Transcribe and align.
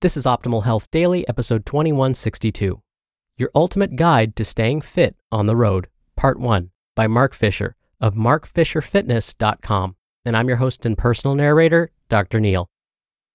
This 0.00 0.16
is 0.16 0.26
Optimal 0.26 0.62
Health 0.62 0.88
Daily, 0.92 1.26
episode 1.26 1.66
2162 1.66 2.80
Your 3.36 3.50
Ultimate 3.52 3.96
Guide 3.96 4.36
to 4.36 4.44
Staying 4.44 4.80
Fit 4.80 5.16
on 5.32 5.46
the 5.46 5.56
Road, 5.56 5.88
Part 6.14 6.38
1 6.38 6.70
by 6.94 7.08
Mark 7.08 7.34
Fisher 7.34 7.74
of 8.00 8.14
markfisherfitness.com. 8.14 9.96
And 10.24 10.36
I'm 10.36 10.46
your 10.46 10.58
host 10.58 10.86
and 10.86 10.96
personal 10.96 11.34
narrator, 11.34 11.90
Dr. 12.08 12.38
Neal. 12.38 12.70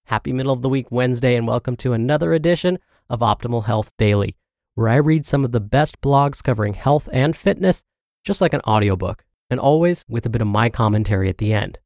Happy 0.06 0.32
middle 0.32 0.54
of 0.54 0.62
the 0.62 0.70
week 0.70 0.90
Wednesday, 0.90 1.36
and 1.36 1.46
welcome 1.46 1.76
to 1.76 1.92
another 1.92 2.32
edition 2.32 2.78
of 3.10 3.20
Optimal 3.20 3.66
Health 3.66 3.92
Daily, 3.98 4.34
where 4.74 4.88
I 4.88 4.96
read 4.96 5.26
some 5.26 5.44
of 5.44 5.52
the 5.52 5.60
best 5.60 6.00
blogs 6.00 6.42
covering 6.42 6.72
health 6.72 7.10
and 7.12 7.36
fitness, 7.36 7.82
just 8.24 8.40
like 8.40 8.54
an 8.54 8.62
audiobook, 8.66 9.26
and 9.50 9.60
always 9.60 10.02
with 10.08 10.24
a 10.24 10.30
bit 10.30 10.40
of 10.40 10.48
my 10.48 10.70
commentary 10.70 11.28
at 11.28 11.36
the 11.36 11.52
end. 11.52 11.78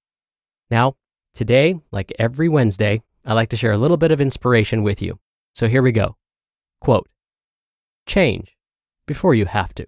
Now, 0.70 0.94
today, 1.34 1.80
like 1.90 2.12
every 2.16 2.48
Wednesday, 2.48 3.02
I 3.28 3.34
like 3.34 3.50
to 3.50 3.58
share 3.58 3.72
a 3.72 3.78
little 3.78 3.98
bit 3.98 4.10
of 4.10 4.22
inspiration 4.22 4.82
with 4.82 5.02
you. 5.02 5.18
So 5.54 5.68
here 5.68 5.82
we 5.82 5.92
go. 5.92 6.16
Quote 6.80 7.06
Change 8.06 8.56
before 9.06 9.34
you 9.34 9.44
have 9.44 9.74
to. 9.74 9.84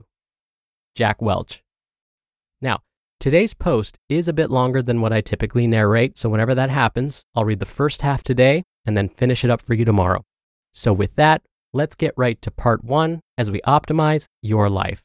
Jack 0.95 1.23
Welch. 1.23 1.63
Now, 2.61 2.81
today's 3.19 3.55
post 3.55 3.97
is 4.11 4.29
a 4.29 4.35
bit 4.35 4.51
longer 4.51 4.83
than 4.83 5.01
what 5.01 5.15
I 5.15 5.23
typically 5.23 5.67
narrate, 5.67 6.19
so 6.19 6.29
whenever 6.29 6.55
that 6.55 6.69
happens, 6.69 7.25
I'll 7.35 7.47
read 7.47 7.61
the 7.61 7.65
first 7.65 8.03
half 8.03 8.23
today 8.23 8.63
and 8.85 8.95
then 8.95 9.09
finish 9.09 9.43
it 9.43 9.49
up 9.49 9.63
for 9.63 9.73
you 9.73 9.87
tomorrow. 9.87 10.23
So, 10.75 10.93
with 10.93 11.17
that, 11.17 11.41
let's 11.73 11.97
get 11.97 12.13
right 12.19 12.41
to 12.43 12.51
part 12.51 12.85
one 12.85 13.21
as 13.39 13.51
we 13.51 13.63
optimize 13.63 14.27
your 14.43 14.69
life. 14.69 15.03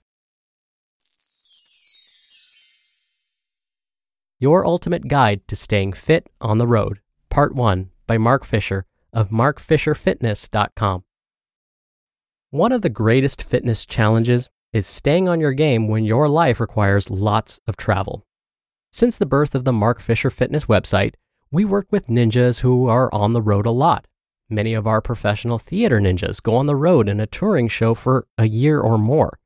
Your 4.41 4.65
Ultimate 4.65 5.07
Guide 5.07 5.47
to 5.47 5.55
Staying 5.55 5.93
Fit 5.93 6.27
on 6.41 6.57
the 6.57 6.67
Road, 6.67 6.99
Part 7.29 7.55
1 7.55 7.91
by 8.05 8.17
Mark 8.17 8.43
Fisher 8.45 8.85
of 9.13 9.29
markfisherfitness.com. 9.29 11.03
One 12.51 12.71
of 12.71 12.81
the 12.81 12.89
greatest 12.89 13.43
fitness 13.43 13.85
challenges 13.85 14.49
is 14.71 14.85
staying 14.85 15.29
on 15.29 15.39
your 15.39 15.53
game 15.53 15.87
when 15.87 16.03
your 16.03 16.27
life 16.27 16.59
requires 16.59 17.09
lots 17.09 17.59
of 17.67 17.77
travel. 17.77 18.25
Since 18.91 19.17
the 19.17 19.25
birth 19.25 19.55
of 19.55 19.65
the 19.65 19.73
Mark 19.73 19.99
Fisher 19.99 20.29
Fitness 20.29 20.65
website, 20.65 21.15
we 21.51 21.65
work 21.65 21.87
with 21.91 22.07
ninjas 22.07 22.59
who 22.59 22.87
are 22.87 23.13
on 23.13 23.33
the 23.33 23.41
road 23.41 23.65
a 23.65 23.71
lot. 23.71 24.07
Many 24.49 24.73
of 24.73 24.85
our 24.85 25.01
professional 25.01 25.57
theater 25.57 25.99
ninjas 25.99 26.41
go 26.41 26.55
on 26.55 26.65
the 26.65 26.75
road 26.75 27.09
in 27.09 27.19
a 27.19 27.25
touring 27.27 27.67
show 27.67 27.93
for 27.93 28.27
a 28.37 28.47
year 28.47 28.79
or 28.79 28.97
more. 28.97 29.39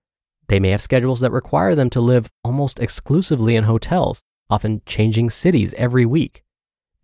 They 0.48 0.60
may 0.60 0.72
have 0.72 0.82
schedules 0.82 1.20
that 1.22 1.32
require 1.32 1.76
them 1.76 1.90
to 1.92 2.02
live 2.02 2.30
almost 2.44 2.80
exclusively 2.80 3.56
in 3.56 3.64
hotels, 3.64 4.22
often 4.50 4.82
changing 4.86 5.30
cities 5.30 5.74
every 5.78 6.06
week. 6.06 6.44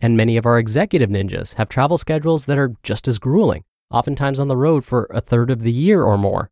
And 0.02 0.18
many 0.18 0.38
of 0.38 0.46
our 0.46 0.60
executive 0.60 1.10
ninjas 1.10 1.54
have 1.56 1.70
travel 1.70 1.98
schedules 1.98 2.46
that 2.46 2.58
are 2.58 2.74
just 2.84 3.08
as 3.08 3.18
grueling, 3.18 3.64
oftentimes 3.90 4.40
on 4.40 4.48
the 4.48 4.58
road 4.58 4.84
for 4.84 5.08
a 5.10 5.22
third 5.22 5.50
of 5.50 5.62
the 5.62 5.72
year 5.72 6.04
or 6.04 6.18
more. 6.18 6.52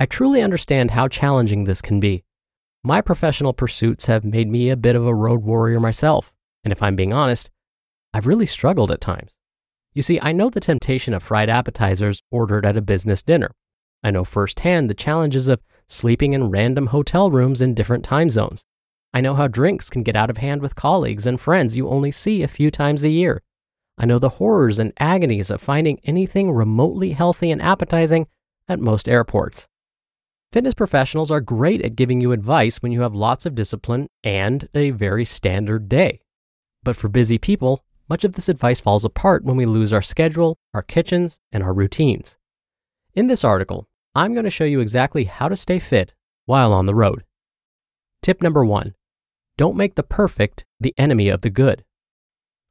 I 0.00 0.06
truly 0.06 0.42
understand 0.42 0.92
how 0.92 1.08
challenging 1.08 1.64
this 1.64 1.82
can 1.82 2.00
be. 2.00 2.24
My 2.82 3.00
professional 3.00 3.52
pursuits 3.52 4.06
have 4.06 4.24
made 4.24 4.48
me 4.48 4.68
a 4.68 4.76
bit 4.76 4.96
of 4.96 5.06
a 5.06 5.14
road 5.14 5.42
warrior 5.42 5.78
myself, 5.78 6.32
and 6.64 6.72
if 6.72 6.82
I'm 6.82 6.96
being 6.96 7.12
honest, 7.12 7.50
I've 8.12 8.26
really 8.26 8.46
struggled 8.46 8.90
at 8.90 9.00
times. 9.00 9.32
You 9.94 10.02
see, 10.02 10.18
I 10.20 10.32
know 10.32 10.50
the 10.50 10.60
temptation 10.60 11.14
of 11.14 11.22
fried 11.22 11.50
appetizers 11.50 12.22
ordered 12.30 12.66
at 12.66 12.76
a 12.76 12.82
business 12.82 13.22
dinner. 13.22 13.52
I 14.02 14.10
know 14.10 14.24
firsthand 14.24 14.90
the 14.90 14.94
challenges 14.94 15.48
of 15.48 15.60
sleeping 15.86 16.32
in 16.32 16.50
random 16.50 16.86
hotel 16.86 17.30
rooms 17.30 17.60
in 17.60 17.74
different 17.74 18.04
time 18.04 18.30
zones. 18.30 18.64
I 19.14 19.20
know 19.20 19.34
how 19.34 19.46
drinks 19.46 19.90
can 19.90 20.02
get 20.02 20.16
out 20.16 20.30
of 20.30 20.38
hand 20.38 20.62
with 20.62 20.74
colleagues 20.74 21.26
and 21.26 21.40
friends 21.40 21.76
you 21.76 21.88
only 21.88 22.10
see 22.10 22.42
a 22.42 22.48
few 22.48 22.70
times 22.70 23.04
a 23.04 23.10
year. 23.10 23.42
I 23.98 24.06
know 24.06 24.18
the 24.18 24.30
horrors 24.30 24.78
and 24.78 24.94
agonies 24.98 25.50
of 25.50 25.60
finding 25.60 26.00
anything 26.04 26.50
remotely 26.50 27.12
healthy 27.12 27.50
and 27.50 27.60
appetizing 27.60 28.26
at 28.68 28.80
most 28.80 29.08
airports. 29.08 29.68
Fitness 30.50 30.74
professionals 30.74 31.30
are 31.30 31.40
great 31.40 31.82
at 31.82 31.96
giving 31.96 32.20
you 32.20 32.32
advice 32.32 32.78
when 32.78 32.90
you 32.90 33.02
have 33.02 33.14
lots 33.14 33.44
of 33.44 33.54
discipline 33.54 34.06
and 34.24 34.68
a 34.74 34.90
very 34.90 35.24
standard 35.24 35.88
day. 35.88 36.20
But 36.82 36.96
for 36.96 37.08
busy 37.08 37.38
people, 37.38 37.84
much 38.08 38.24
of 38.24 38.32
this 38.32 38.48
advice 38.48 38.80
falls 38.80 39.04
apart 39.04 39.44
when 39.44 39.56
we 39.56 39.66
lose 39.66 39.92
our 39.92 40.02
schedule, 40.02 40.58
our 40.74 40.82
kitchens, 40.82 41.38
and 41.52 41.62
our 41.62 41.72
routines. 41.72 42.36
In 43.14 43.26
this 43.26 43.44
article, 43.44 43.88
I'm 44.14 44.32
going 44.32 44.44
to 44.44 44.50
show 44.50 44.64
you 44.64 44.80
exactly 44.80 45.24
how 45.24 45.48
to 45.48 45.56
stay 45.56 45.78
fit 45.78 46.14
while 46.46 46.72
on 46.72 46.86
the 46.86 46.94
road. 46.94 47.24
Tip 48.22 48.42
number 48.42 48.64
one 48.64 48.94
don't 49.58 49.76
make 49.76 49.94
the 49.94 50.02
perfect 50.02 50.64
the 50.80 50.94
enemy 50.96 51.28
of 51.28 51.42
the 51.42 51.50
good. 51.50 51.84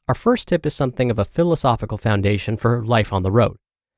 Our 0.08 0.16
first 0.16 0.48
tip 0.48 0.66
is 0.66 0.74
something 0.74 1.10
of 1.10 1.20
a 1.20 1.26
philosophical 1.26 1.98
foundation 1.98 2.58
for 2.58 2.84
life 2.84 3.14
on 3.14 3.24
the 3.24 3.32
road. 3.32 3.58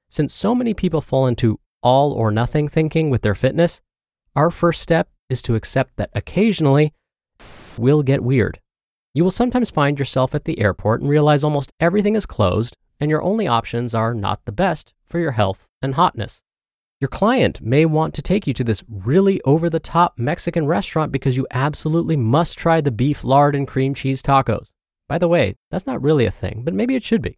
Since 0.10 0.34
so 0.34 0.54
many 0.54 0.74
people 0.74 1.02
fall 1.02 1.26
into 1.26 1.60
all 1.82 2.12
or 2.12 2.32
nothing 2.32 2.68
thinking 2.68 3.10
with 3.10 3.22
their 3.22 3.36
fitness, 3.36 3.82
our 4.36 4.52
first 4.52 4.82
step 4.82 5.10
is 5.30 5.42
to 5.44 5.56
accept 5.56 5.96
that 5.98 6.12
occasionally 6.14 6.94
will 7.78 8.04
get 8.04 8.24
weird. 8.24 8.60
You 9.14 9.24
will 9.24 9.32
sometimes 9.32 9.70
find 9.70 9.98
yourself 9.98 10.36
at 10.36 10.46
the 10.46 10.60
airport 10.60 11.02
and 11.02 11.10
realize 11.10 11.44
almost 11.44 11.72
everything 11.80 12.16
is 12.16 12.26
closed 12.26 12.76
and 13.00 13.10
your 13.10 13.22
only 13.22 13.48
options 13.48 13.94
are 13.94 14.14
not 14.14 14.46
the 14.46 14.52
best 14.52 14.94
for 15.06 15.20
your 15.20 15.32
health 15.32 15.68
and 15.82 15.96
hotness. 15.96 16.42
Your 17.04 17.10
client 17.10 17.60
may 17.60 17.84
want 17.84 18.14
to 18.14 18.22
take 18.22 18.48
you 18.48 18.54
to 18.54 18.64
this 18.64 18.82
really 18.88 19.42
over 19.42 19.70
the 19.70 19.78
top 19.78 20.14
Mexican 20.18 20.66
restaurant 20.66 21.12
because 21.12 21.36
you 21.36 21.46
absolutely 21.52 22.16
must 22.16 22.58
try 22.58 22.80
the 22.80 22.92
beef 22.92 23.26
lard 23.26 23.58
and 23.58 23.68
cream 23.68 23.94
cheese 23.94 24.24
tacos. 24.24 24.72
By 25.10 25.18
the 25.18 25.28
way, 25.28 25.58
that's 25.70 25.86
not 25.86 26.02
really 26.02 26.26
a 26.26 26.32
thing, 26.32 26.62
but 26.64 26.74
maybe 26.74 26.96
it 26.96 27.04
should 27.04 27.22
be. 27.22 27.38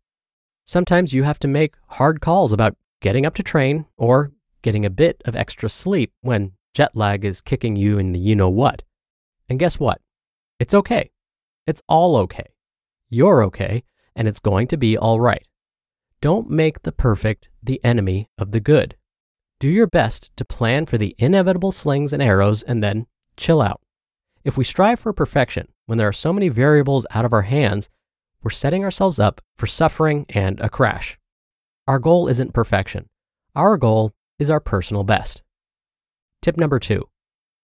Sometimes 0.66 1.14
you 1.14 1.24
have 1.24 1.40
to 1.40 1.48
make 1.48 1.74
hard 1.88 2.22
calls 2.22 2.52
about 2.52 2.78
getting 3.02 3.26
up 3.26 3.34
to 3.34 3.42
train 3.42 3.88
or 3.98 4.34
getting 4.62 4.86
a 4.86 4.92
bit 4.92 5.24
of 5.26 5.36
extra 5.36 5.68
sleep 5.68 6.14
when 6.22 6.52
jet 6.76 6.96
lag 6.96 7.26
is 7.26 7.42
kicking 7.42 7.76
you 7.76 7.98
in 7.98 8.12
the 8.12 8.20
you 8.20 8.36
know 8.36 8.52
what. 8.52 8.84
And 9.50 9.58
guess 9.58 9.80
what? 9.80 10.00
It's 10.60 10.76
okay. 10.76 11.10
It's 11.66 11.82
all 11.90 12.18
okay. 12.18 12.54
You're 13.10 13.44
okay, 13.46 13.84
and 14.16 14.28
it's 14.28 14.40
going 14.40 14.68
to 14.68 14.78
be 14.78 14.96
all 14.96 15.20
right. 15.20 15.48
Don't 16.22 16.52
make 16.52 16.84
the 16.84 16.92
perfect 16.92 17.50
the 17.64 17.84
enemy 17.84 18.30
of 18.38 18.52
the 18.52 18.60
good. 18.60 18.96
Do 19.66 19.72
your 19.72 19.88
best 19.88 20.30
to 20.36 20.46
plan 20.46 20.86
for 20.86 21.00
the 21.00 21.16
inevitable 21.18 21.72
slings 21.72 22.14
and 22.14 22.22
arrows 22.22 22.62
and 22.62 22.84
then 22.84 23.08
chill 23.36 23.64
out. 23.64 23.82
If 24.44 24.58
we 24.58 24.64
strive 24.64 25.00
for 25.00 25.12
perfection 25.12 25.70
when 25.88 25.98
there 25.98 26.08
are 26.08 26.14
so 26.14 26.32
many 26.32 26.50
variables 26.50 27.08
out 27.10 27.26
of 27.26 27.34
our 27.34 27.42
hands, 27.42 27.90
we're 28.44 28.52
setting 28.52 28.84
ourselves 28.84 29.18
up 29.18 29.42
for 29.58 29.66
suffering 29.66 30.28
and 30.30 30.60
a 30.60 30.70
crash. 30.70 31.18
Our 31.88 31.98
goal 31.98 32.28
isn't 32.28 32.54
perfection. 32.54 33.10
Our 33.56 33.76
goal 33.76 34.14
is 34.38 34.52
our 34.52 34.60
personal 34.60 35.04
best. 35.04 35.42
Tip 36.44 36.58
number 36.58 36.78
two 36.78 37.10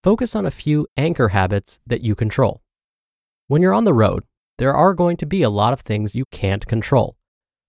focus 0.02 0.34
on 0.34 0.44
a 0.44 0.50
few 0.50 0.88
anchor 0.96 1.28
habits 1.28 1.78
that 1.86 2.00
you 2.00 2.16
control. 2.16 2.62
When 3.46 3.62
you're 3.62 3.72
on 3.72 3.84
the 3.84 3.94
road, 3.94 4.24
there 4.58 4.74
are 4.74 4.92
going 4.92 5.18
to 5.18 5.26
be 5.26 5.44
a 5.44 5.50
lot 5.50 5.72
of 5.72 5.82
things 5.82 6.16
you 6.16 6.24
can't 6.32 6.66
control. 6.66 7.16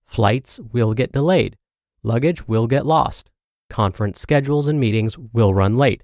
Flights 0.07 0.59
will 0.59 0.95
get 0.95 1.11
delayed, 1.11 1.55
luggage 2.01 2.47
will 2.47 2.65
get 2.65 2.87
lost, 2.87 3.29
conference 3.73 4.21
schedules 4.21 4.67
and 4.67 4.79
meetings 4.79 5.17
will 5.17 5.53
run 5.53 5.75
late. 5.75 6.03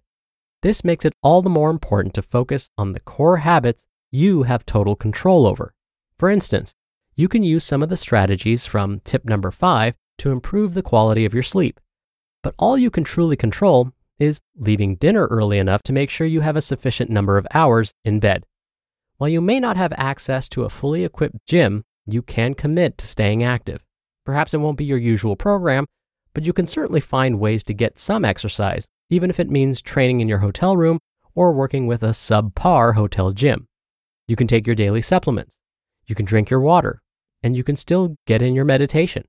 This 0.63 0.83
makes 0.83 1.05
it 1.05 1.13
all 1.23 1.41
the 1.41 1.49
more 1.49 1.69
important 1.69 2.13
to 2.15 2.21
focus 2.21 2.69
on 2.77 2.91
the 2.91 2.99
core 2.99 3.37
habits 3.37 3.85
you 4.11 4.43
have 4.43 4.65
total 4.65 4.95
control 4.95 5.45
over. 5.45 5.73
For 6.17 6.29
instance, 6.29 6.73
you 7.15 7.29
can 7.29 7.43
use 7.43 7.63
some 7.63 7.83
of 7.83 7.89
the 7.89 7.95
strategies 7.95 8.65
from 8.65 9.01
tip 9.05 9.23
number 9.23 9.51
five 9.51 9.93
to 10.17 10.31
improve 10.31 10.73
the 10.73 10.81
quality 10.81 11.25
of 11.25 11.33
your 11.33 11.43
sleep. 11.43 11.79
But 12.41 12.55
all 12.57 12.77
you 12.77 12.89
can 12.89 13.03
truly 13.03 13.37
control 13.37 13.91
is 14.17 14.41
leaving 14.57 14.95
dinner 14.95 15.27
early 15.27 15.59
enough 15.59 15.83
to 15.83 15.93
make 15.93 16.09
sure 16.09 16.27
you 16.27 16.41
have 16.41 16.57
a 16.57 16.61
sufficient 16.61 17.09
number 17.09 17.37
of 17.37 17.47
hours 17.53 17.93
in 18.03 18.19
bed. 18.19 18.45
While 19.17 19.29
you 19.29 19.41
may 19.41 19.59
not 19.59 19.77
have 19.77 19.93
access 19.95 20.49
to 20.49 20.63
a 20.63 20.69
fully 20.69 21.03
equipped 21.03 21.45
gym, 21.45 21.83
you 22.05 22.21
can 22.21 22.53
commit 22.53 22.97
to 22.97 23.07
staying 23.07 23.43
active. 23.43 23.83
Perhaps 24.25 24.53
it 24.53 24.57
won't 24.57 24.77
be 24.77 24.85
your 24.85 24.97
usual 24.97 25.35
program, 25.35 25.85
but 26.33 26.45
you 26.45 26.53
can 26.53 26.65
certainly 26.65 27.01
find 27.01 27.39
ways 27.39 27.63
to 27.65 27.73
get 27.73 27.99
some 27.99 28.23
exercise, 28.23 28.85
even 29.09 29.29
if 29.29 29.39
it 29.39 29.49
means 29.49 29.81
training 29.81 30.21
in 30.21 30.27
your 30.27 30.39
hotel 30.39 30.77
room 30.77 30.99
or 31.35 31.51
working 31.51 31.87
with 31.87 32.03
a 32.03 32.09
subpar 32.09 32.95
hotel 32.95 33.31
gym. 33.31 33.67
You 34.27 34.35
can 34.35 34.47
take 34.47 34.67
your 34.67 34.75
daily 34.75 35.01
supplements, 35.01 35.55
you 36.05 36.15
can 36.15 36.25
drink 36.25 36.49
your 36.49 36.59
water, 36.59 37.01
and 37.41 37.55
you 37.55 37.63
can 37.63 37.75
still 37.75 38.15
get 38.27 38.41
in 38.41 38.53
your 38.53 38.65
meditation. 38.65 39.23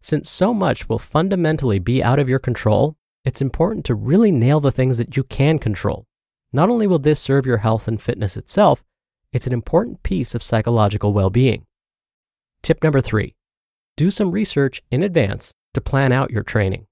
Since 0.00 0.30
so 0.30 0.54
much 0.54 0.88
will 0.88 0.98
fundamentally 0.98 1.78
be 1.78 2.02
out 2.02 2.18
of 2.18 2.28
your 2.28 2.38
control, 2.38 2.96
it's 3.24 3.42
important 3.42 3.84
to 3.86 3.94
really 3.94 4.30
nail 4.30 4.60
the 4.60 4.72
things 4.72 4.98
that 4.98 5.16
you 5.16 5.24
can 5.24 5.58
control. 5.58 6.06
Not 6.52 6.68
only 6.68 6.86
will 6.86 6.98
this 6.98 7.20
serve 7.20 7.44
your 7.44 7.58
health 7.58 7.88
and 7.88 8.00
fitness 8.00 8.36
itself, 8.36 8.84
it's 9.32 9.46
an 9.46 9.52
important 9.52 10.02
piece 10.02 10.34
of 10.34 10.42
psychological 10.42 11.12
well 11.12 11.30
being. 11.30 11.66
Tip 12.62 12.82
number 12.82 13.00
three 13.00 13.34
do 13.96 14.10
some 14.10 14.30
research 14.30 14.82
in 14.90 15.02
advance 15.02 15.52
to 15.76 15.80
plan 15.80 16.10
out 16.10 16.30
your 16.30 16.42
training. 16.42 16.86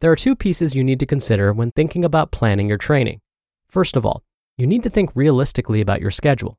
There 0.00 0.10
are 0.10 0.16
two 0.16 0.36
pieces 0.36 0.74
you 0.74 0.84
need 0.84 1.00
to 1.00 1.06
consider 1.06 1.52
when 1.52 1.72
thinking 1.72 2.04
about 2.04 2.30
planning 2.30 2.68
your 2.68 2.78
training. 2.78 3.20
First 3.68 3.96
of 3.96 4.06
all, 4.06 4.22
you 4.56 4.66
need 4.66 4.84
to 4.84 4.90
think 4.90 5.10
realistically 5.14 5.80
about 5.80 6.00
your 6.00 6.10
schedule. 6.10 6.58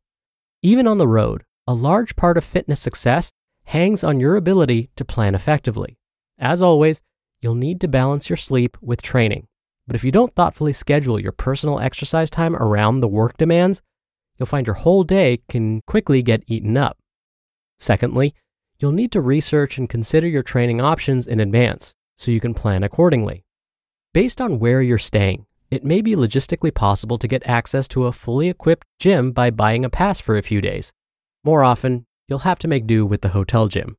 Even 0.62 0.88
on 0.88 0.98
the 0.98 1.08
road, 1.08 1.44
a 1.66 1.74
large 1.74 2.16
part 2.18 2.38
of 2.38 2.44
fitness 2.44 2.82
success 2.82 3.32
hangs 3.64 4.04
on 4.04 4.20
your 4.20 4.36
ability 4.36 4.90
to 4.98 5.06
plan 5.06 5.36
effectively. 5.36 5.98
As 6.38 6.62
always, 6.62 7.02
you'll 7.42 7.56
need 7.56 7.80
to 7.82 7.88
balance 7.88 8.30
your 8.30 8.38
sleep 8.38 8.78
with 8.82 9.02
training. 9.02 9.48
But 9.88 9.96
if 9.96 10.04
you 10.04 10.12
don't 10.12 10.36
thoughtfully 10.36 10.74
schedule 10.74 11.20
your 11.20 11.32
personal 11.32 11.80
exercise 11.80 12.30
time 12.30 12.56
around 12.56 13.00
the 13.00 13.08
work 13.08 13.38
demands, 13.38 13.82
you'll 14.38 14.46
find 14.46 14.68
your 14.68 14.76
whole 14.76 15.04
day 15.04 15.40
can 15.48 15.82
quickly 15.88 16.22
get 16.22 16.44
eaten 16.48 16.76
up. 16.76 16.98
Secondly, 17.78 18.34
you'll 18.80 18.92
need 18.92 19.12
to 19.12 19.22
research 19.22 19.78
and 19.78 19.90
consider 19.90 20.28
your 20.28 20.44
training 20.44 20.80
options 20.80 21.28
in 21.28 21.40
advance 21.40 21.94
so 22.18 22.32
you 22.32 22.40
can 22.40 22.54
plan 22.54 22.84
accordingly. 22.84 23.44
Based 24.14 24.40
on 24.42 24.60
where 24.60 24.82
you're 24.82 24.98
staying, 24.98 25.46
it 25.70 25.84
may 25.84 26.02
be 26.02 26.16
logistically 26.16 26.74
possible 26.74 27.18
to 27.18 27.28
get 27.28 27.46
access 27.46 27.88
to 27.90 28.06
a 28.06 28.12
fully 28.12 28.50
equipped 28.50 28.88
gym 29.00 29.32
by 29.32 29.52
buying 29.52 29.86
a 29.86 29.90
pass 29.90 30.20
for 30.20 30.38
a 30.38 30.42
few 30.42 30.62
days. 30.62 30.92
More 31.44 31.64
often, 31.64 32.06
you'll 32.28 32.40
have 32.40 32.60
to 32.60 32.68
make 32.68 32.88
do 32.88 33.06
with 33.06 33.22
the 33.22 33.30
hotel 33.30 33.68
gym. 33.68 33.98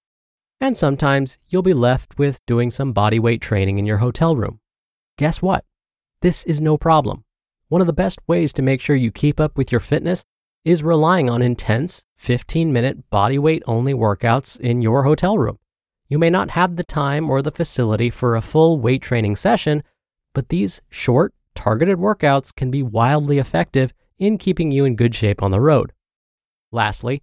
And 0.60 0.76
sometimes 0.76 1.38
you'll 1.48 1.62
be 1.62 1.74
left 1.74 2.18
with 2.18 2.44
doing 2.46 2.70
some 2.70 2.92
body 2.92 3.18
weight 3.18 3.40
training 3.40 3.78
in 3.78 3.86
your 3.86 3.98
hotel 3.98 4.34
room. 4.34 4.60
Guess 5.16 5.40
what? 5.40 5.64
This 6.22 6.44
is 6.44 6.60
no 6.60 6.76
problem. 6.76 7.24
One 7.68 7.80
of 7.80 7.86
the 7.86 7.92
best 7.92 8.18
ways 8.26 8.52
to 8.54 8.62
make 8.62 8.80
sure 8.80 8.96
you 8.96 9.12
keep 9.12 9.38
up 9.38 9.56
with 9.56 9.70
your 9.70 9.80
fitness 9.80 10.24
is 10.64 10.82
relying 10.82 11.30
on 11.30 11.40
intense 11.40 12.04
15 12.20 12.70
minute 12.70 13.08
body 13.08 13.38
weight 13.38 13.62
only 13.66 13.94
workouts 13.94 14.60
in 14.60 14.82
your 14.82 15.04
hotel 15.04 15.38
room. 15.38 15.58
You 16.06 16.18
may 16.18 16.28
not 16.28 16.50
have 16.50 16.76
the 16.76 16.84
time 16.84 17.30
or 17.30 17.40
the 17.40 17.50
facility 17.50 18.10
for 18.10 18.36
a 18.36 18.42
full 18.42 18.78
weight 18.78 19.00
training 19.00 19.36
session, 19.36 19.82
but 20.34 20.50
these 20.50 20.82
short, 20.90 21.32
targeted 21.54 21.96
workouts 21.96 22.54
can 22.54 22.70
be 22.70 22.82
wildly 22.82 23.38
effective 23.38 23.94
in 24.18 24.36
keeping 24.36 24.70
you 24.70 24.84
in 24.84 24.96
good 24.96 25.14
shape 25.14 25.42
on 25.42 25.50
the 25.50 25.62
road. 25.62 25.94
Lastly, 26.70 27.22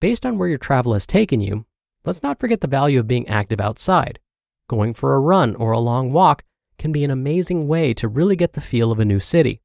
based 0.00 0.24
on 0.24 0.38
where 0.38 0.48
your 0.48 0.56
travel 0.56 0.94
has 0.94 1.06
taken 1.06 1.42
you, 1.42 1.66
let's 2.06 2.22
not 2.22 2.40
forget 2.40 2.62
the 2.62 2.66
value 2.66 3.00
of 3.00 3.06
being 3.06 3.28
active 3.28 3.60
outside. 3.60 4.18
Going 4.66 4.94
for 4.94 5.14
a 5.14 5.20
run 5.20 5.56
or 5.56 5.72
a 5.72 5.78
long 5.78 6.10
walk 6.10 6.42
can 6.78 6.90
be 6.90 7.04
an 7.04 7.10
amazing 7.10 7.68
way 7.68 7.92
to 7.92 8.08
really 8.08 8.34
get 8.34 8.54
the 8.54 8.62
feel 8.62 8.90
of 8.90 8.98
a 8.98 9.04
new 9.04 9.20
city. 9.20 9.60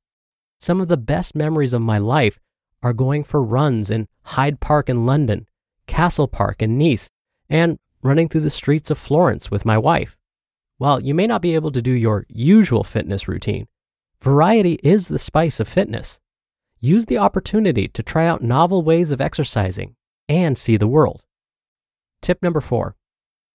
Some 0.59 0.81
of 0.81 0.89
the 0.89 0.97
best 0.97 1.35
memories 1.35 1.71
of 1.71 1.81
my 1.81 1.99
life 1.99 2.37
are 2.83 2.93
going 2.93 3.23
for 3.23 3.41
runs 3.41 3.89
in 3.89 4.07
Hyde 4.23 4.59
Park 4.59 4.89
in 4.89 5.05
London, 5.05 5.47
Castle 5.87 6.27
Park 6.27 6.61
in 6.61 6.77
Nice, 6.77 7.09
and 7.49 7.77
running 8.03 8.27
through 8.27 8.41
the 8.41 8.49
streets 8.49 8.91
of 8.91 8.97
Florence 8.97 9.49
with 9.49 9.65
my 9.65 9.77
wife. 9.77 10.17
While 10.77 10.99
you 10.99 11.13
may 11.13 11.25
not 11.25 11.41
be 11.41 11.55
able 11.55 11.71
to 11.71 11.81
do 11.81 11.91
your 11.91 12.25
usual 12.27 12.83
fitness 12.83 13.27
routine, 13.27 13.67
variety 14.21 14.79
is 14.83 15.07
the 15.07 15.17
spice 15.17 15.61
of 15.61 15.67
fitness. 15.67 16.19
Use 16.81 17.05
the 17.05 17.17
opportunity 17.17 17.87
to 17.87 18.03
try 18.03 18.27
out 18.27 18.41
novel 18.41 18.83
ways 18.83 19.11
of 19.11 19.21
exercising 19.21 19.95
and 20.27 20.57
see 20.57 20.75
the 20.75 20.87
world. 20.87 21.23
Tip 22.21 22.43
number 22.43 22.61
four 22.61 22.95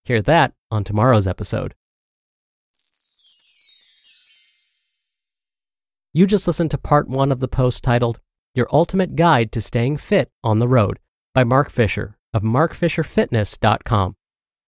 hear 0.04 0.22
that 0.22 0.54
on 0.70 0.84
tomorrow's 0.84 1.26
episode. 1.26 1.74
You 6.14 6.26
just 6.26 6.46
listened 6.46 6.70
to 6.70 6.78
part 6.78 7.08
one 7.08 7.30
of 7.30 7.40
the 7.40 7.48
post 7.48 7.84
titled 7.84 8.20
your 8.54 8.68
Ultimate 8.72 9.14
Guide 9.16 9.52
to 9.52 9.60
Staying 9.60 9.98
Fit 9.98 10.30
on 10.42 10.58
the 10.58 10.68
Road 10.68 10.98
by 11.34 11.44
Mark 11.44 11.70
Fisher 11.70 12.16
of 12.32 12.42
markfisherfitness.com. 12.42 14.16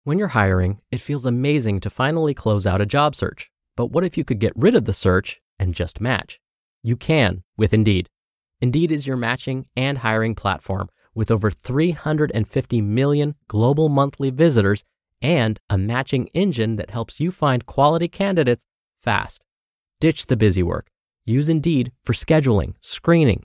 When 0.04 0.18
you're 0.18 0.28
hiring, 0.28 0.80
it 0.90 1.00
feels 1.00 1.26
amazing 1.26 1.80
to 1.80 1.90
finally 1.90 2.34
close 2.34 2.66
out 2.66 2.80
a 2.80 2.86
job 2.86 3.14
search. 3.14 3.50
But 3.76 3.86
what 3.86 4.04
if 4.04 4.16
you 4.16 4.24
could 4.24 4.38
get 4.38 4.52
rid 4.56 4.74
of 4.74 4.84
the 4.84 4.92
search 4.92 5.40
and 5.58 5.74
just 5.74 6.00
match? 6.00 6.40
You 6.82 6.96
can 6.96 7.42
with 7.56 7.72
Indeed. 7.72 8.08
Indeed 8.60 8.90
is 8.90 9.06
your 9.06 9.16
matching 9.16 9.66
and 9.76 9.98
hiring 9.98 10.34
platform 10.34 10.88
with 11.14 11.30
over 11.30 11.50
350 11.50 12.80
million 12.80 13.34
global 13.48 13.88
monthly 13.88 14.30
visitors 14.30 14.84
and 15.20 15.60
a 15.68 15.78
matching 15.78 16.28
engine 16.34 16.76
that 16.76 16.90
helps 16.90 17.20
you 17.20 17.30
find 17.30 17.66
quality 17.66 18.08
candidates 18.08 18.66
fast. 19.02 19.44
Ditch 20.00 20.26
the 20.26 20.36
busy 20.36 20.62
work. 20.62 20.90
Use 21.24 21.48
Indeed 21.48 21.92
for 22.04 22.12
scheduling, 22.12 22.74
screening, 22.80 23.44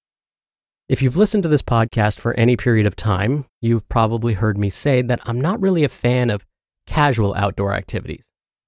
If 0.91 1.01
you've 1.01 1.15
listened 1.15 1.43
to 1.43 1.47
this 1.47 1.61
podcast 1.61 2.19
for 2.19 2.33
any 2.33 2.57
period 2.57 2.85
of 2.85 2.97
time, 2.97 3.45
you've 3.61 3.87
probably 3.87 4.33
heard 4.33 4.57
me 4.57 4.69
say 4.69 5.01
that 5.01 5.21
I'm 5.23 5.39
not 5.39 5.61
really 5.61 5.85
a 5.85 5.87
fan 5.87 6.29
of 6.29 6.45
casual 6.85 7.33
outdoor 7.33 7.73
activities. 7.73 8.25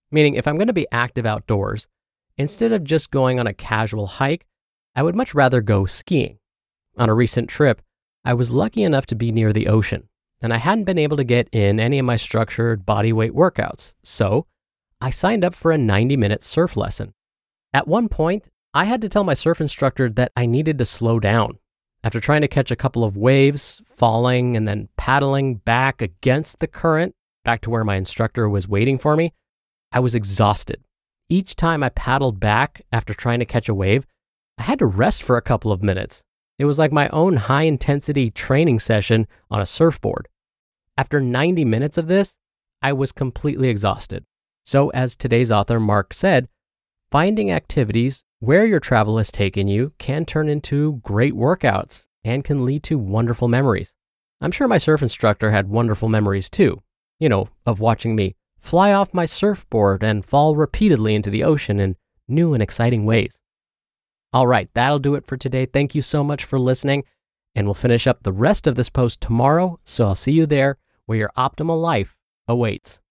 Meaning, 0.10 0.36
if 0.36 0.48
I'm 0.48 0.56
going 0.56 0.68
to 0.68 0.74
be 0.74 0.88
active 0.89 1.25
outdoors, 1.25 1.86
instead 2.38 2.72
of 2.72 2.86
just 2.86 3.12
going 3.12 3.42
on 3.42 3.48
a 3.48 3.53
casual 3.53 4.08
hike, 4.08 4.46
I 4.96 5.03
would 5.03 5.18
much 5.18 5.36
rather 5.36 5.60
go 5.60 5.86
skiing. 5.86 6.38
On 6.98 7.10
a 7.10 7.13
recent 7.13 7.50
trip, 7.50 7.82
I 8.24 8.36
was 8.36 8.50
lucky 8.50 8.84
enough 8.84 9.06
to 9.08 9.15
be 9.15 9.34
near 9.34 9.51
the 9.51 9.68
ocean, 9.68 10.08
and 10.42 10.53
I 10.53 10.60
hadn't 10.60 10.86
been 10.86 10.98
able 10.98 11.18
to 11.18 11.25
get 11.25 11.50
in 11.51 11.77
any 11.77 12.00
of 12.00 12.06
my 12.06 12.15
structured 12.15 12.86
body 12.86 13.12
weight 13.12 13.34
workouts, 13.34 13.96
so 14.01 14.48
I 15.01 15.10
signed 15.10 15.44
up 15.44 15.56
for 15.56 15.74
a 15.74 15.77
90 15.77 16.15
minute 16.15 16.42
surf 16.42 16.77
lesson. 16.77 17.15
At 17.74 17.86
one 17.86 18.08
point, 18.08 18.46
I 18.74 18.86
had 18.86 19.01
to 19.01 19.10
tell 19.10 19.25
my 19.25 19.34
surf 19.34 19.60
instructor 19.60 20.10
that 20.12 20.32
I 20.38 20.46
needed 20.46 20.77
to 20.77 20.86
slow 20.86 21.20
down 21.20 21.60
after 22.03 22.19
trying 22.19 22.41
to 22.41 22.48
catch 22.48 22.69
a 22.69 22.75
couple 22.75 23.03
of 23.03 23.15
waves, 23.15 23.81
falling, 23.86 24.57
and 24.57 24.67
then 24.67 24.89
paddling 24.98 25.55
back 25.55 26.01
against 26.01 26.60
the 26.60 26.67
current 26.67 27.15
back 27.45 27.62
to 27.62 27.69
where 27.69 27.83
my 27.83 27.95
instructor 27.95 28.50
was 28.50 28.67
waiting 28.67 28.98
for 28.98 29.15
me, 29.15 29.33
I 29.91 30.00
was 30.00 30.15
exhausted. 30.15 30.83
Each 31.29 31.55
time 31.55 31.83
I 31.83 31.89
paddled 31.89 32.39
back 32.39 32.86
after 32.91 33.13
trying 33.13 33.39
to 33.39 33.45
catch 33.45 33.69
a 33.69 33.74
wave, 33.74 34.05
I 34.57 34.63
had 34.63 34.79
to 34.79 34.86
rest 34.86 35.24
for 35.24 35.38
a 35.38 35.41
couple 35.41 35.72
of 35.72 35.81
minutes. 35.81 36.24
It 36.60 36.65
was 36.65 36.77
like 36.77 36.91
my 36.91 37.10
own 37.10 37.38
high 37.38 37.63
intensity 37.63 38.29
training 38.29 38.79
session 38.79 39.27
on 39.50 39.62
a 39.62 39.65
surfboard. 39.65 40.27
After 40.98 41.19
90 41.19 41.65
minutes 41.65 41.98
of 41.98 42.07
this, 42.07 42.36
I 42.81 42.93
was 42.93 43.12
completely 43.12 43.69
exhausted. 43.69 44.25
So, 44.65 44.89
as 44.89 45.15
today's 45.15 45.51
author 45.51 45.79
Mark 45.79 46.13
said, 46.13 46.48
finding 47.13 47.51
activities 47.51 48.24
where 48.39 48.65
your 48.65 48.79
travel 48.79 49.20
has 49.20 49.32
taken 49.32 49.67
you 49.67 49.93
can 50.00 50.25
turn 50.25 50.50
into 50.50 51.00
great 51.03 51.36
workouts 51.36 52.08
and 52.24 52.43
can 52.43 52.65
lead 52.65 52.82
to 52.82 52.98
wonderful 52.98 53.48
memories. 53.48 53.93
I'm 54.41 54.50
sure 54.50 54.67
my 54.67 54.79
surf 54.79 55.03
instructor 55.03 55.51
had 55.51 55.70
wonderful 55.70 56.10
memories 56.10 56.50
too, 56.50 56.82
you 57.20 57.29
know, 57.29 57.50
of 57.67 57.79
watching 57.79 58.15
me 58.15 58.36
fly 58.60 58.93
off 58.93 59.13
my 59.13 59.25
surfboard 59.25 60.03
and 60.03 60.25
fall 60.25 60.55
repeatedly 60.55 61.13
into 61.13 61.29
the 61.29 61.43
ocean 61.43 61.79
in 61.79 61.98
new 62.27 62.55
and 62.55 62.63
exciting 62.63 63.05
ways. 63.05 63.39
All 64.34 64.48
right, 64.48 64.67
that'll 64.74 64.98
do 64.98 65.13
it 65.13 65.27
for 65.27 65.38
today. 65.38 65.67
Thank 65.67 65.93
you 65.93 66.01
so 66.01 66.24
much 66.24 66.43
for 66.43 66.58
listening, 66.58 67.03
and 67.53 67.67
we'll 67.67 67.75
finish 67.75 68.08
up 68.08 68.24
the 68.24 68.34
rest 68.34 68.65
of 68.65 68.74
this 68.74 68.89
post 68.89 69.22
tomorrow. 69.22 69.79
So 69.86 70.08
I'll 70.08 70.15
see 70.15 70.32
you 70.32 70.48
there 70.48 70.79
where 71.05 71.20
your 71.20 71.32
optimal 71.38 71.79
life 71.79 72.15
awaits. 72.48 73.02